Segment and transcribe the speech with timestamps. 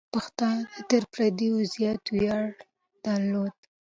[0.13, 2.45] پښتانه تر پردیو زیات ویاړ
[3.05, 3.55] درلود.